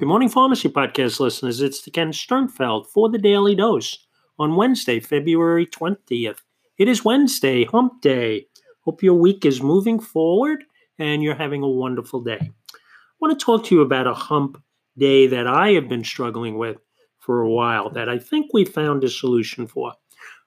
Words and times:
Good 0.00 0.08
morning, 0.08 0.30
Pharmacy 0.30 0.70
Podcast 0.70 1.20
listeners. 1.20 1.60
It's 1.60 1.82
the 1.82 1.90
Ken 1.90 2.10
Sternfeld 2.10 2.86
for 2.86 3.10
the 3.10 3.18
Daily 3.18 3.54
Dose 3.54 4.06
on 4.38 4.56
Wednesday, 4.56 4.98
February 4.98 5.66
20th. 5.66 6.38
It 6.78 6.88
is 6.88 7.04
Wednesday, 7.04 7.66
hump 7.66 8.00
day. 8.00 8.46
Hope 8.86 9.02
your 9.02 9.12
week 9.12 9.44
is 9.44 9.62
moving 9.62 10.00
forward 10.00 10.64
and 10.98 11.22
you're 11.22 11.34
having 11.34 11.62
a 11.62 11.68
wonderful 11.68 12.22
day. 12.22 12.38
I 12.40 12.78
want 13.20 13.38
to 13.38 13.44
talk 13.44 13.62
to 13.66 13.74
you 13.74 13.82
about 13.82 14.06
a 14.06 14.14
hump 14.14 14.62
day 14.96 15.26
that 15.26 15.46
I 15.46 15.72
have 15.72 15.90
been 15.90 16.02
struggling 16.02 16.56
with 16.56 16.78
for 17.18 17.42
a 17.42 17.50
while 17.50 17.90
that 17.90 18.08
I 18.08 18.18
think 18.18 18.54
we 18.54 18.64
found 18.64 19.04
a 19.04 19.10
solution 19.10 19.66
for. 19.66 19.92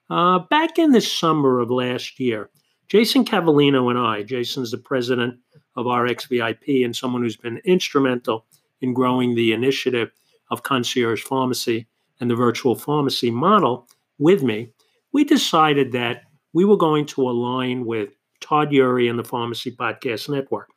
Uh, 0.09 0.39
back 0.49 0.79
in 0.79 0.93
the 0.93 0.99
summer 1.01 1.59
of 1.59 1.69
last 1.69 2.19
year, 2.19 2.49
Jason 2.87 3.23
Cavallino 3.23 3.91
and 3.91 3.99
I, 3.99 4.23
Jason's 4.23 4.71
the 4.71 4.79
president 4.79 5.35
of 5.75 5.85
RxVIP 5.85 6.83
and 6.83 6.95
someone 6.95 7.21
who's 7.21 7.37
been 7.37 7.61
instrumental 7.65 8.47
in 8.83 8.93
growing 8.93 9.33
the 9.33 9.53
initiative 9.53 10.11
of 10.51 10.61
concierge 10.61 11.23
pharmacy 11.23 11.87
and 12.19 12.29
the 12.29 12.35
virtual 12.35 12.75
pharmacy 12.75 13.31
model 13.31 13.87
with 14.19 14.43
me, 14.43 14.69
we 15.13 15.23
decided 15.23 15.93
that 15.93 16.23
we 16.51 16.65
were 16.65 16.77
going 16.77 17.05
to 17.05 17.21
align 17.21 17.85
with 17.85 18.09
Todd 18.41 18.71
Eury 18.71 19.09
and 19.09 19.17
the 19.17 19.23
Pharmacy 19.23 19.71
Podcast 19.71 20.29
Network. 20.29 20.69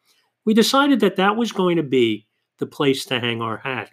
We 0.45 0.55
decided 0.55 1.01
that 1.01 1.17
that 1.17 1.37
was 1.37 1.51
going 1.51 1.77
to 1.77 1.83
be 1.83 2.27
the 2.59 2.67
place 2.67 3.05
to 3.07 3.19
hang 3.19 3.43
our 3.43 3.59
hat. 3.59 3.91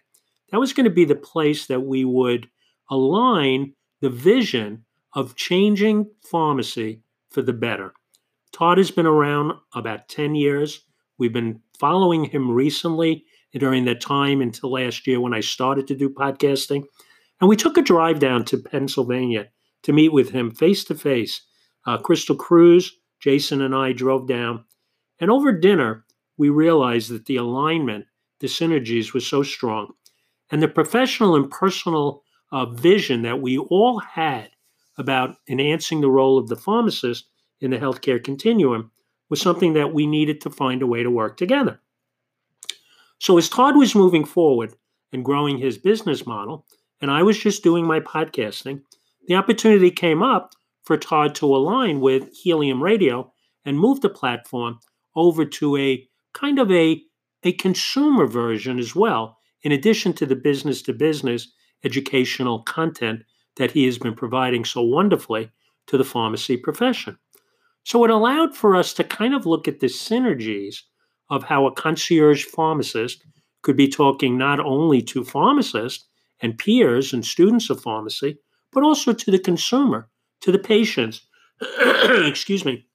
That 0.52 0.60
was 0.60 0.74
going 0.74 0.84
to 0.86 0.92
be 0.92 1.06
the 1.06 1.16
place 1.16 1.66
that 1.66 1.82
we 1.82 2.06
would 2.06 2.48
align 2.92 3.74
the 4.00 4.12
vision 4.12 4.86
of 5.14 5.36
changing 5.36 6.12
pharmacy 6.24 7.02
for 7.32 7.42
the 7.42 7.54
better. 7.54 7.94
Todd 8.52 8.78
has 8.78 8.92
been 8.92 9.08
around 9.08 9.54
about 9.74 10.08
10 10.08 10.36
years. 10.36 10.86
We've 11.18 11.34
been 11.34 11.62
following 11.80 12.26
him 12.26 12.52
recently 12.52 13.26
during 13.60 13.86
that 13.86 14.02
time 14.02 14.42
until 14.42 14.72
last 14.72 15.06
year 15.08 15.20
when 15.22 15.34
I 15.34 15.42
started 15.42 15.88
to 15.88 15.96
do 15.96 16.10
podcasting. 16.10 16.84
And 17.40 17.50
we 17.50 17.56
took 17.56 17.78
a 17.78 17.82
drive 17.82 18.20
down 18.20 18.46
to 18.46 18.58
Pennsylvania 18.58 19.50
to 19.84 19.94
meet 19.94 20.14
with 20.14 20.30
him 20.30 20.52
face 20.52 20.84
to 20.86 20.96
face. 20.96 21.42
Crystal 22.04 22.36
Cruz, 22.36 22.98
Jason, 23.20 23.62
and 23.62 23.76
I 23.76 23.92
drove 23.92 24.28
down. 24.28 24.66
And 25.20 25.30
over 25.30 25.52
dinner, 25.52 26.06
we 26.38 26.50
realized 26.50 27.12
that 27.12 27.26
the 27.26 27.36
alignment, 27.36 28.06
the 28.40 28.48
synergies 28.48 29.14
was 29.14 29.28
so 29.28 29.44
strong. 29.44 29.94
And 30.52 30.62
the 30.62 30.68
professional 30.68 31.36
and 31.36 31.50
personal 31.50 32.24
uh, 32.52 32.68
vision 32.68 33.22
that 33.24 33.42
we 33.42 33.58
all 33.58 34.00
had 34.00 34.50
about 34.98 35.36
enhancing 35.50 36.02
the 36.02 36.10
role 36.10 36.38
of 36.38 36.48
the 36.48 36.56
pharmacist 36.56 37.26
in 37.60 37.72
the 37.72 37.78
healthcare 37.78 38.24
continuum 38.24 38.92
was 39.30 39.42
something 39.42 39.74
that 39.74 39.94
we 39.94 40.06
needed 40.06 40.42
to 40.42 40.50
find 40.50 40.82
a 40.82 40.88
way 40.88 41.04
to 41.04 41.10
work 41.10 41.38
together. 41.38 41.80
So, 43.20 43.38
as 43.38 43.50
Todd 43.50 43.78
was 43.78 43.96
moving 43.96 44.26
forward 44.26 44.74
and 45.12 45.24
growing 45.24 45.58
his 45.58 45.78
business 45.78 46.26
model, 46.26 46.66
and 47.02 47.12
I 47.12 47.24
was 47.24 47.40
just 47.40 47.64
doing 47.64 47.86
my 47.86 48.00
podcasting, 48.00 48.82
the 49.28 49.36
opportunity 49.36 49.92
came 49.92 50.22
up 50.22 50.54
for 50.84 50.98
Todd 50.98 51.36
to 51.36 51.46
align 51.46 52.02
with 52.02 52.34
Helium 52.34 52.84
Radio 52.84 53.32
and 53.66 53.80
move 53.80 54.02
the 54.02 54.10
platform 54.10 54.80
over 55.16 55.46
to 55.46 55.78
a 55.78 56.08
kind 56.34 56.60
of 56.60 56.72
a, 56.72 57.02
a 57.44 57.54
consumer 57.54 58.28
version 58.28 58.80
as 58.80 58.96
well, 58.96 59.38
in 59.62 59.72
addition 59.72 60.14
to 60.14 60.26
the 60.26 60.36
business 60.36 60.82
to 60.82 60.94
business 60.94 61.52
educational 61.84 62.64
content 62.64 63.24
that 63.58 63.72
he 63.72 63.86
has 63.86 63.98
been 63.98 64.16
providing 64.16 64.66
so 64.66 64.82
wonderfully 64.82 65.52
to 65.88 65.98
the 65.98 66.04
pharmacy 66.04 66.58
profession. 66.58 67.18
So 67.84 68.04
it 68.04 68.10
allowed 68.10 68.56
for 68.56 68.76
us 68.76 68.94
to 68.94 69.04
kind 69.04 69.36
of 69.36 69.46
look 69.46 69.68
at 69.68 69.80
the 69.80 69.88
synergies 69.88 70.78
of 71.30 71.44
how 71.44 71.66
a 71.66 71.74
concierge 71.74 72.46
pharmacist 72.46 73.24
could 73.62 73.78
be 73.78 73.88
talking 73.88 74.38
not 74.38 74.60
only 74.60 75.02
to 75.02 75.24
pharmacists 75.24 76.06
and 76.42 76.58
peers 76.58 77.14
and 77.14 77.26
students 77.26 77.70
of 77.70 77.82
pharmacy, 77.82 78.38
but 78.72 78.84
also 78.84 79.14
to 79.14 79.32
the 79.32 79.40
consumer, 79.40 80.10
to 80.42 80.52
the 80.52 80.60
patients, 80.60 81.22
excuse 81.80 82.66
me, 82.66 82.86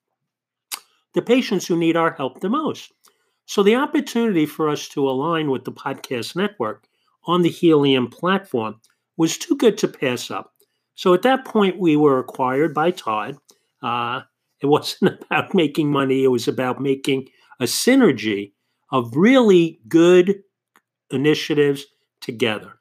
the 1.14 1.22
patients 1.22 1.66
who 1.66 1.76
need 1.76 1.96
our 1.96 2.12
help 2.12 2.40
the 2.40 2.48
most. 2.48 2.92
So 3.46 3.62
the 3.62 3.76
opportunity 3.76 4.44
for 4.44 4.68
us 4.68 4.88
to 4.88 5.08
align 5.08 5.50
with 5.50 5.64
the 5.64 5.72
podcast 5.72 6.36
network 6.36 6.86
on 7.26 7.42
the 7.42 7.48
Helium 7.48 8.08
platform 8.08 8.80
was 9.16 9.38
too 9.38 9.56
good 9.56 9.78
to 9.78 9.88
pass 9.88 10.30
up. 10.30 10.52
So 10.94 11.14
at 11.14 11.22
that 11.22 11.44
point, 11.44 11.78
we 11.78 11.96
were 11.96 12.18
acquired 12.18 12.74
by 12.74 12.90
Todd. 12.90 13.38
Uh, 13.82 14.22
it 14.60 14.66
wasn't 14.74 15.22
about 15.22 15.54
making 15.54 15.90
money, 15.90 16.24
it 16.24 16.28
was 16.28 16.46
about 16.46 16.80
making 16.80 17.28
a 17.60 17.64
synergy 17.64 18.52
of 18.90 19.16
really 19.16 19.80
good 19.88 20.42
initiatives 21.10 21.84
together. 22.20 22.74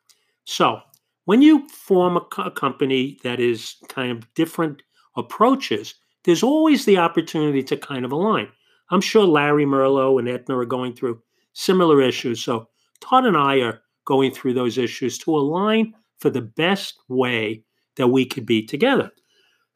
So, 0.46 0.80
when 1.26 1.42
you 1.42 1.68
form 1.68 2.16
a, 2.16 2.22
co- 2.22 2.44
a, 2.44 2.52
company 2.52 3.20
that 3.24 3.40
is 3.40 3.76
kind 3.90 4.12
of 4.12 4.34
different 4.34 4.82
approaches, 5.18 5.96
there's 6.24 6.44
always 6.44 6.86
the 6.86 6.98
opportunity 6.98 7.62
to 7.64 7.76
kind 7.76 8.06
of 8.06 8.14
align. 8.14 8.48
I'm 8.92 9.02
sure 9.02 9.26
Larry 9.26 9.66
Merlo 9.66 10.20
and 10.20 10.30
Aetna 10.30 10.58
are 10.58 10.66
going 10.66 10.94
through 10.94 11.22
similar 11.54 12.02
issues. 12.02 12.44
So, 12.44 12.70
Todd 13.02 13.26
and 13.26 13.36
I 13.36 13.58
are 13.58 13.82
going 14.06 14.32
through 14.32 14.54
those 14.54 14.78
issues 14.78 15.18
to 15.20 15.36
align 15.36 15.94
for 16.20 16.30
the 16.30 16.42
best 16.42 17.00
way 17.10 17.64
that 17.98 18.08
we 18.08 18.26
could 18.26 18.46
be 18.46 18.66
together. 18.66 19.12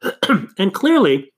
and 0.58 0.72
clearly, 0.72 1.32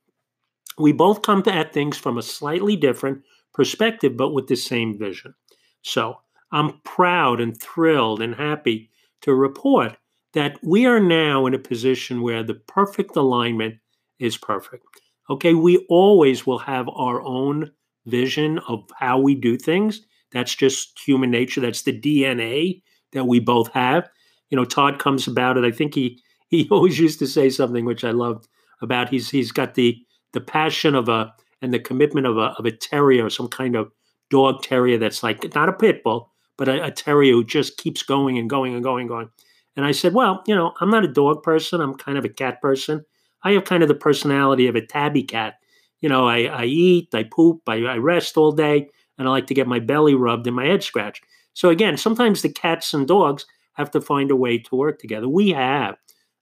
we 0.79 0.93
both 0.93 1.23
come 1.23 1.43
to 1.43 1.53
at 1.53 1.73
things 1.73 1.99
from 1.99 2.19
a 2.19 2.23
slightly 2.23 2.77
different 2.77 3.23
perspective, 3.55 4.17
but 4.17 4.35
with 4.35 4.49
the 4.49 4.57
same 4.57 4.99
vision. 4.99 5.35
So 5.83 6.17
I'm 6.53 6.81
proud 6.85 7.41
and 7.41 7.59
thrilled 7.61 8.21
and 8.21 8.35
happy 8.35 8.91
to 9.23 9.35
report 9.35 9.97
that 10.35 10.59
we 10.63 10.85
are 10.87 11.01
now 11.01 11.47
in 11.47 11.55
a 11.55 11.59
position 11.59 12.21
where 12.21 12.43
the 12.43 12.55
perfect 12.55 13.17
alignment 13.17 13.77
is 14.19 14.37
perfect. 14.37 14.85
Okay, 15.31 15.55
we 15.55 15.87
always 15.89 16.47
will 16.47 16.59
have 16.59 16.89
our 16.89 17.23
own 17.23 17.71
vision 18.07 18.59
of 18.69 18.85
how 18.99 19.19
we 19.19 19.35
do 19.35 19.57
things. 19.57 20.03
That's 20.33 20.55
just 20.55 20.99
human 20.99 21.31
nature. 21.31 21.61
That's 21.61 21.83
the 21.83 21.99
DNA 21.99 22.83
that 23.13 23.27
we 23.27 23.41
both 23.41 23.73
have. 23.73 24.09
You 24.51 24.57
know, 24.57 24.65
Todd 24.65 24.99
comes 24.99 25.27
about 25.27 25.57
it. 25.57 25.65
I 25.65 25.71
think 25.71 25.95
he 25.95 26.21
he 26.49 26.69
always 26.71 26.99
used 27.01 27.19
to 27.21 27.27
say 27.27 27.49
something 27.49 27.85
which 27.85 28.05
I 28.05 28.11
loved 28.11 28.47
about 28.83 29.09
he's 29.09 29.31
he's 29.31 29.51
got 29.51 29.75
the 29.75 29.97
the 30.33 30.41
passion 30.41 30.95
of 30.95 31.09
a 31.09 31.33
and 31.65 31.73
the 31.73 31.79
commitment 31.79 32.27
of 32.27 32.37
a, 32.37 32.55
of 32.59 32.67
a 32.67 32.71
terrier, 32.71 33.29
some 33.31 33.49
kind 33.49 33.75
of 33.75 33.91
dog 34.31 34.63
terrier 34.63 34.99
that's 34.99 35.23
like 35.23 35.55
not 35.55 35.71
a 35.71 35.73
pit 35.73 36.05
bull, 36.05 36.31
but 36.59 36.69
a, 36.69 36.85
a 36.85 36.91
terrier 36.91 37.33
who 37.33 37.43
just 37.43 37.79
keeps 37.79 38.03
going 38.03 38.39
and 38.39 38.51
going 38.51 38.75
and 38.75 38.85
going 38.85 39.03
and 39.03 39.09
going. 39.09 39.31
And 39.75 39.87
I 39.87 39.93
said, 39.93 40.13
well, 40.13 40.43
you 40.47 40.55
know, 40.55 40.75
I'm 40.81 40.91
not 40.91 41.05
a 41.05 41.09
dog 41.09 41.43
person. 41.43 41.81
I'm 41.81 41.95
kind 41.95 42.19
of 42.19 42.25
a 42.25 42.29
cat 42.29 42.61
person. 42.61 43.05
I 43.43 43.53
have 43.53 43.65
kind 43.65 43.83
of 43.83 43.89
the 43.89 43.95
personality 43.95 44.67
of 44.69 44.77
a 44.77 44.85
tabby 44.85 45.23
cat. 45.23 45.55
You 46.03 46.11
know, 46.11 46.29
I, 46.29 46.43
I 46.43 46.65
eat, 46.67 47.15
I 47.15 47.23
poop, 47.25 47.63
I, 47.67 47.77
I 47.85 47.97
rest 47.97 48.37
all 48.37 48.53
day, 48.53 48.91
and 49.17 49.27
I 49.27 49.31
like 49.31 49.47
to 49.47 49.55
get 49.55 49.67
my 49.67 49.79
belly 49.79 50.15
rubbed 50.15 50.47
and 50.47 50.55
my 50.55 50.67
head 50.67 50.83
scratched. 50.83 51.25
So 51.55 51.71
again, 51.71 51.97
sometimes 51.97 52.43
the 52.43 52.51
cats 52.51 52.93
and 52.93 53.09
dogs 53.09 53.47
have 53.73 53.91
to 53.93 54.03
find 54.03 54.31
a 54.31 54.37
way 54.37 54.59
to 54.59 54.77
work 54.77 54.99
together. 54.99 55.31
We 55.31 55.51
have. 55.51 55.97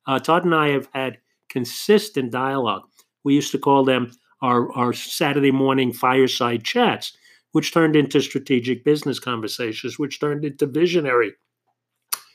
Uh, 0.05 0.19
Todd 0.19 0.45
and 0.45 0.55
I 0.55 0.71
have 0.71 0.89
had 0.93 1.19
consistent 1.49 2.33
dialogue. 2.33 2.83
We 3.23 3.35
used 3.35 3.53
to 3.53 3.59
call 3.59 3.85
them 3.85 4.11
our, 4.43 4.71
our 4.73 4.93
Saturday 4.93 5.51
morning 5.51 5.93
fireside 5.93 6.65
chats, 6.65 7.17
which 7.53 7.73
turned 7.73 7.97
into 7.97 8.21
strategic 8.21 8.85
business 8.85 9.19
conversations, 9.19 9.99
which 9.99 10.21
turned 10.21 10.45
into 10.45 10.67
visionary, 10.67 11.33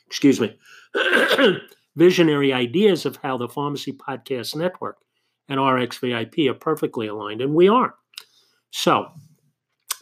excuse 0.08 0.40
me, 0.40 0.58
visionary 1.96 2.54
ideas 2.54 3.06
of 3.06 3.18
how 3.18 3.38
the 3.38 3.48
Pharmacy 3.48 3.94
Podcast 3.94 4.56
Network 4.56 4.98
and 5.48 5.60
RxVIP 5.60 6.50
are 6.50 6.56
perfectly 6.56 7.08
aligned, 7.08 7.42
and 7.42 7.54
we 7.54 7.68
are. 7.68 7.96
So 8.72 9.12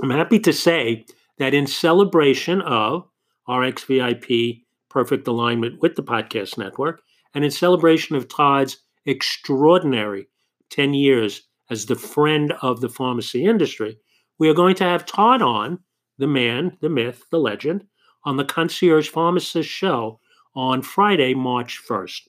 I'm 0.02 0.10
happy 0.10 0.40
to 0.40 0.54
say 0.54 1.06
that 1.38 1.54
in 1.54 1.68
celebration 1.68 2.62
of 2.62 3.08
RxVIP 3.48 4.62
perfect 4.96 5.28
alignment 5.28 5.82
with 5.82 5.94
the 5.96 6.02
podcast 6.02 6.58
network, 6.58 7.02
and 7.34 7.44
in 7.44 7.52
celebration 7.52 8.16
of 8.16 8.30
Todd's 8.30 8.78
extraordinary 9.06 10.30
10 10.70 10.94
years 10.94 11.42
as 11.70 11.86
the 11.86 11.96
friend 11.96 12.54
of 12.62 12.82
the 12.82 12.90
pharmacy 12.90 13.46
industry, 13.46 13.98
we 14.38 14.50
are 14.50 14.54
going 14.54 14.76
to 14.76 14.84
have 14.84 15.06
Todd 15.06 15.42
on, 15.42 15.80
the 16.18 16.28
man, 16.28 16.78
the 16.82 16.90
myth, 16.90 17.26
the 17.32 17.40
legend, 17.40 17.86
on 18.24 18.38
the 18.38 18.46
Concierge 18.46 19.10
Pharmacist 19.10 19.70
show 19.70 20.20
on 20.56 20.82
Friday, 20.82 21.34
March 21.34 21.82
1st. 21.88 22.22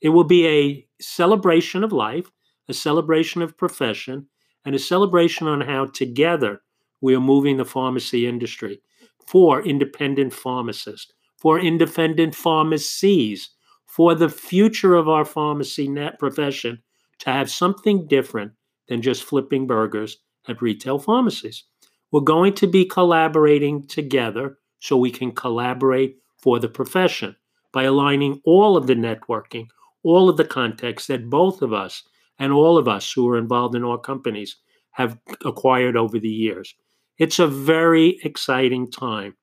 It 0.00 0.10
will 0.10 0.24
be 0.24 0.46
a 0.46 0.86
celebration 1.00 1.84
of 1.84 1.92
life, 1.92 2.30
a 2.68 2.74
celebration 2.74 3.42
of 3.42 3.56
profession, 3.56 4.28
and 4.64 4.74
a 4.74 4.78
celebration 4.78 5.46
on 5.46 5.60
how 5.60 5.86
together 5.86 6.60
we 7.00 7.14
are 7.14 7.20
moving 7.20 7.56
the 7.56 7.64
pharmacy 7.64 8.26
industry 8.26 8.80
for 9.26 9.62
independent 9.62 10.32
pharmacists, 10.32 11.12
for 11.36 11.60
independent 11.60 12.34
pharmacies, 12.34 13.50
for 13.86 14.14
the 14.14 14.28
future 14.28 14.94
of 14.94 15.08
our 15.08 15.24
pharmacy 15.24 15.88
net 15.88 16.18
profession 16.18 16.82
to 17.18 17.30
have 17.30 17.50
something 17.50 18.06
different 18.06 18.52
than 18.88 19.02
just 19.02 19.24
flipping 19.24 19.66
burgers 19.66 20.18
at 20.48 20.62
retail 20.62 20.98
pharmacies. 20.98 21.64
We're 22.10 22.20
going 22.20 22.54
to 22.54 22.66
be 22.66 22.84
collaborating 22.84 23.86
together 23.86 24.58
so 24.80 24.96
we 24.96 25.10
can 25.10 25.32
collaborate 25.32 26.16
for 26.38 26.58
the 26.58 26.68
profession 26.68 27.36
by 27.72 27.82
aligning 27.84 28.40
all 28.44 28.76
of 28.76 28.86
the 28.86 28.94
networking, 28.94 29.66
all 30.02 30.28
of 30.28 30.36
the 30.36 30.44
context 30.44 31.08
that 31.08 31.28
both 31.28 31.60
of 31.60 31.72
us 31.72 32.02
and 32.38 32.52
all 32.52 32.78
of 32.78 32.88
us 32.88 33.12
who 33.12 33.28
are 33.28 33.38
involved 33.38 33.74
in 33.74 33.84
our 33.84 33.98
companies 33.98 34.56
have 34.92 35.18
acquired 35.44 35.96
over 35.96 36.18
the 36.18 36.28
years. 36.28 36.74
It's 37.18 37.38
a 37.38 37.46
very 37.46 38.18
exciting 38.22 38.90
time 38.90 39.36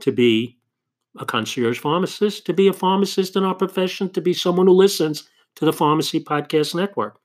to 0.00 0.12
be 0.12 0.58
a 1.18 1.26
concierge 1.26 1.78
pharmacist, 1.78 2.46
to 2.46 2.52
be 2.52 2.68
a 2.68 2.72
pharmacist 2.72 3.36
in 3.36 3.44
our 3.44 3.54
profession, 3.54 4.10
to 4.12 4.20
be 4.20 4.32
someone 4.32 4.66
who 4.66 4.72
listens 4.72 5.28
to 5.56 5.64
the 5.64 5.72
Pharmacy 5.72 6.20
Podcast 6.22 6.74
Network. 6.74 7.19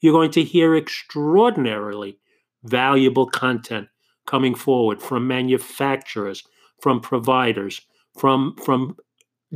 You're 0.00 0.12
going 0.12 0.30
to 0.32 0.44
hear 0.44 0.76
extraordinarily 0.76 2.18
valuable 2.64 3.26
content 3.26 3.88
coming 4.26 4.54
forward 4.54 5.00
from 5.00 5.26
manufacturers, 5.26 6.42
from 6.80 7.00
providers, 7.00 7.80
from, 8.18 8.56
from 8.64 8.96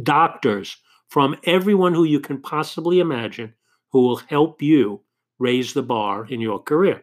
doctors, 0.02 0.76
from 1.08 1.36
everyone 1.44 1.94
who 1.94 2.04
you 2.04 2.20
can 2.20 2.40
possibly 2.40 3.00
imagine 3.00 3.54
who 3.90 4.02
will 4.02 4.16
help 4.16 4.62
you 4.62 5.00
raise 5.38 5.74
the 5.74 5.82
bar 5.82 6.26
in 6.26 6.40
your 6.40 6.62
career. 6.62 7.02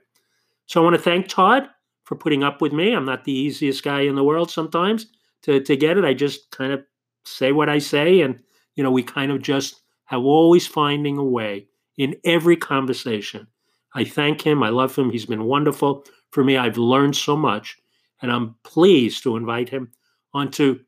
So 0.66 0.80
I 0.80 0.84
want 0.84 0.96
to 0.96 1.02
thank 1.02 1.28
Todd 1.28 1.68
for 2.04 2.16
putting 2.16 2.44
up 2.44 2.62
with 2.62 2.72
me. 2.72 2.94
I'm 2.94 3.06
not 3.06 3.26
the 3.26 3.34
easiest 3.34 3.84
guy 3.84 4.02
in 4.02 4.16
the 4.16 4.24
world 4.24 4.50
sometimes 4.50 5.08
to, 5.44 5.60
to 5.60 5.76
get 5.76 5.98
it. 5.98 6.06
I 6.06 6.14
just 6.14 6.52
kind 6.52 6.72
of 6.72 6.84
say 7.26 7.52
what 7.52 7.70
I 7.70 7.80
say. 7.80 8.22
And, 8.22 8.40
you 8.76 8.84
know, 8.84 8.92
we 8.92 9.04
kind 9.04 9.32
of 9.32 9.42
just 9.42 9.82
have 10.06 10.22
always 10.22 10.66
finding 10.66 11.18
a 11.18 11.24
way 11.24 11.68
in 11.98 12.16
every 12.24 12.56
conversation. 12.56 13.48
I 13.94 14.04
thank 14.04 14.42
him. 14.42 14.64
I 14.64 14.70
love 14.70 14.96
him. 14.96 15.10
He's 15.10 15.26
been 15.26 15.46
wonderful 15.46 16.06
for 16.32 16.44
me. 16.44 16.58
I've 16.58 16.78
learned 16.78 17.16
so 17.16 17.36
much. 17.36 17.78
And 18.22 18.32
I'm 18.32 18.56
pleased 18.64 19.24
to 19.24 19.38
invite 19.38 19.70
him 19.70 19.92
onto 20.34 20.80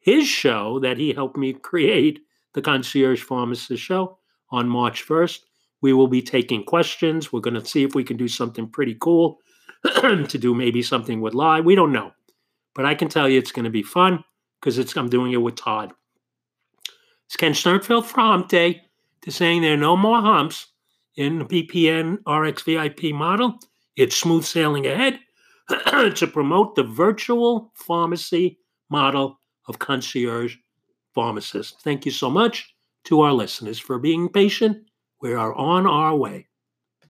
his 0.00 0.26
show 0.26 0.78
that 0.80 0.98
he 0.98 1.12
helped 1.12 1.36
me 1.36 1.52
create, 1.52 2.20
the 2.54 2.62
Concierge 2.62 3.22
Pharmacist 3.22 3.82
Show, 3.82 4.18
on 4.50 4.68
March 4.68 5.06
1st. 5.06 5.40
We 5.82 5.92
will 5.92 6.08
be 6.08 6.22
taking 6.22 6.64
questions. 6.64 7.32
We're 7.32 7.40
going 7.40 7.54
to 7.54 7.64
see 7.64 7.82
if 7.82 7.94
we 7.94 8.04
can 8.04 8.16
do 8.16 8.28
something 8.28 8.68
pretty 8.68 8.96
cool 9.00 9.38
to 9.84 10.38
do 10.38 10.54
maybe 10.54 10.82
something 10.82 11.20
with 11.20 11.34
live. 11.34 11.64
We 11.64 11.74
don't 11.74 11.92
know. 11.92 12.12
But 12.74 12.86
I 12.86 12.94
can 12.94 13.08
tell 13.08 13.28
you 13.28 13.38
it's 13.38 13.52
going 13.52 13.64
to 13.64 13.70
be 13.70 13.82
fun 13.82 14.22
because 14.60 14.96
I'm 14.96 15.08
doing 15.08 15.32
it 15.32 15.38
with 15.38 15.56
Todd. 15.56 15.92
It's 17.26 17.36
Ken 17.36 17.52
Sternfeld 17.52 18.48
Day 18.48 18.82
to 19.26 19.32
saying 19.32 19.60
there 19.60 19.74
are 19.74 19.76
no 19.76 19.96
more 19.96 20.20
humps 20.20 20.68
in 21.16 21.40
the 21.40 21.44
PPN 21.44 22.18
RX 22.28 22.62
VIP 22.62 23.12
model. 23.12 23.58
It's 23.96 24.16
smooth 24.16 24.44
sailing 24.44 24.86
ahead 24.86 25.18
to 26.14 26.30
promote 26.32 26.76
the 26.76 26.84
virtual 26.84 27.72
pharmacy 27.74 28.60
model 28.88 29.40
of 29.66 29.80
concierge 29.80 30.54
pharmacists. 31.12 31.82
Thank 31.82 32.06
you 32.06 32.12
so 32.12 32.30
much 32.30 32.72
to 33.06 33.22
our 33.22 33.32
listeners 33.32 33.80
for 33.80 33.98
being 33.98 34.28
patient. 34.28 34.86
We 35.20 35.34
are 35.34 35.52
on 35.54 35.88
our 35.88 36.14
way. 36.14 36.46